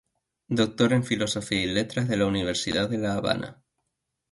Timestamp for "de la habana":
2.89-3.61